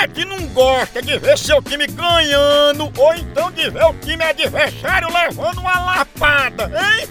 [0.00, 4.24] é que não gosta de ver seu time ganhando ou então de ver o time
[4.24, 7.06] adversário levando uma lapada, hein?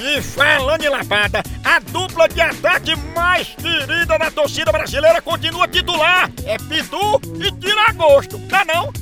[0.00, 6.30] E falando em lapada, a dupla de ataque mais querida da torcida brasileira continua titular.
[6.44, 8.92] É Pitu e Tiragosto, tá não?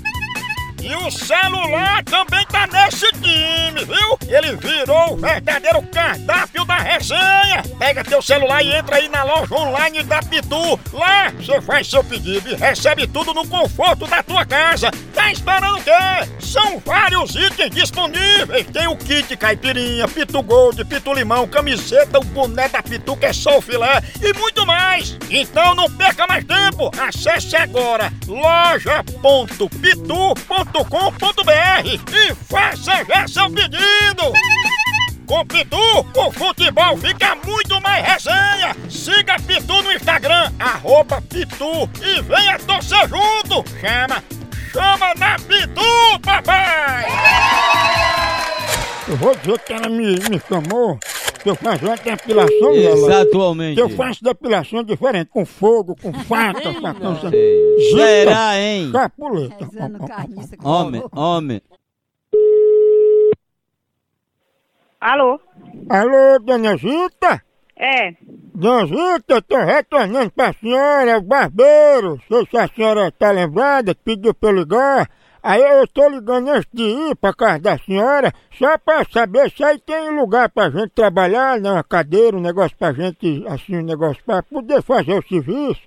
[0.80, 4.19] E o celular também tá nesse time, viu?
[4.29, 6.46] Ele virou o verdadeiro cardápio
[6.97, 7.62] resenha.
[7.79, 10.79] Pega teu celular e entra aí na loja online da Pitu.
[10.93, 14.91] Lá você faz seu pedido e recebe tudo no conforto da tua casa.
[15.15, 15.91] Tá esperando o quê?
[16.41, 18.67] São vários itens disponíveis.
[18.73, 23.33] Tem o kit caipirinha, Pitu Gold, Pitu Limão, camiseta, o boné da Pitu que é
[23.33, 25.17] só o filé e muito mais.
[25.31, 26.91] Então não perca mais tempo.
[26.98, 29.67] Acesse agora loja.pitu.com
[30.77, 34.33] pitu.com.br e faça já seu pedido!
[35.27, 35.77] Com Pitu,
[36.15, 38.77] o futebol fica muito mais resenha!
[38.89, 43.69] Siga Pitu no Instagram, arroba Pitu e venha torcer junto!
[43.81, 44.23] Chama!
[44.73, 47.06] Chama na Pitu, papai!
[49.09, 50.97] Eu vou dizer que ela me, me chamou
[51.43, 52.97] que eu faço uma depilação dela.
[52.97, 53.75] Exatamente.
[53.75, 57.19] Que eu faço depilação diferente, com fogo, com faca, facão,
[57.93, 58.93] Será, hein?
[58.93, 59.67] capuleta.
[60.59, 61.62] Com Homem, homem.
[65.07, 65.39] Alô?
[65.89, 67.41] Alô, dona Zita?
[67.77, 68.12] É.
[68.53, 72.21] Dona Zita, eu tô retornando pra senhora, o barbeiro.
[72.27, 75.09] Sei se a senhora tá lembrada, pediu pra eu ligar.
[75.41, 79.62] Aí eu tô ligando antes de ir pra casa da senhora, só pra saber se
[79.62, 81.71] aí tem lugar pra gente trabalhar, né?
[81.71, 85.83] Uma cadeira, um negócio pra gente, assim, um negócio pra poder fazer o serviço.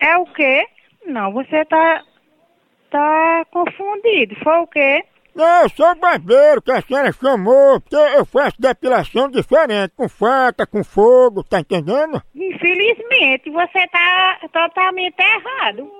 [0.00, 0.64] É o quê?
[1.04, 2.02] Não, você tá.
[2.90, 4.34] tá confundido.
[4.42, 5.04] Foi o quê?
[5.34, 10.08] Não, eu sou o barbeiro que a senhora chamou, porque eu faço depilação diferente, com
[10.08, 12.22] faca, com fogo, tá entendendo?
[12.34, 15.90] Infelizmente, você tá totalmente errado.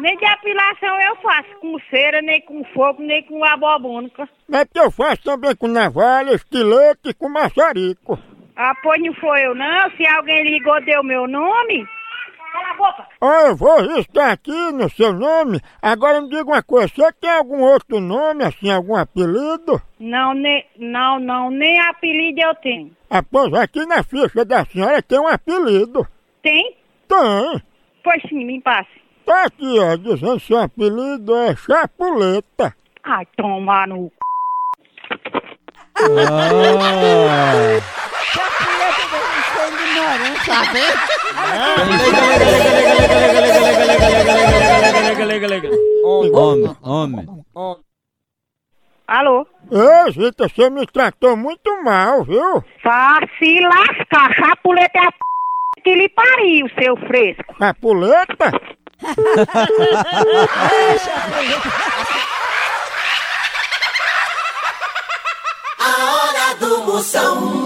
[0.00, 4.28] Nem depilação eu faço com cera, nem com fogo, nem com abobônica.
[4.48, 8.18] Mas porque eu faço também com navalha, estilete e com maçarico.
[8.56, 9.90] Ah, pois não foi eu não.
[9.96, 11.86] Se alguém ligou, deu meu nome.
[12.58, 13.06] Cala a boca.
[13.20, 15.60] Ó, eu vou riscar aqui no seu nome.
[15.80, 19.80] Agora me diga uma coisa, você tem algum outro nome, assim, algum apelido?
[20.00, 22.90] Não, nem, não, não, nem apelido eu tenho.
[23.08, 26.06] Ah, pois aqui na ficha da senhora tem um apelido.
[26.42, 26.76] Tem?
[27.06, 27.62] Tem.
[28.02, 28.90] Pois sim, me passe.
[29.24, 32.74] Tá aqui, ó, dizendo que seu apelido é Chapuleta.
[33.04, 34.12] Ai, toma no c...
[35.94, 36.38] Ah.
[46.32, 47.26] Homem, homem.
[49.06, 49.46] Alô?
[49.70, 52.62] Ei, Zita, você me tratou muito mal, viu?
[52.84, 55.18] Vá se lascar, chapuleta é a p...
[55.82, 57.54] que lhe pariu, seu fresco.
[57.58, 58.52] Chapuleta?
[65.80, 67.57] A hora do Moção.